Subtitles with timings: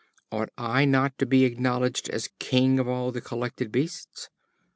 [0.31, 4.29] Ought I not to be acknowledged as King of all the collected beasts?"